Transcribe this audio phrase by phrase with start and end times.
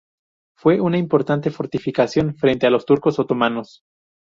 [0.57, 3.83] Fue una importante fortificación frente a los turcos otomanos.